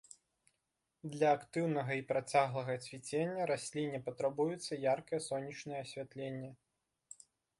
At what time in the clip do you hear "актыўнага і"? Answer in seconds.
1.39-2.05